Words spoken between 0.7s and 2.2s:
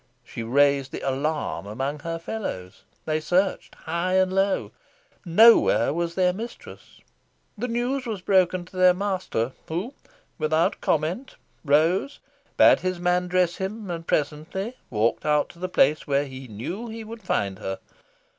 the alarm among her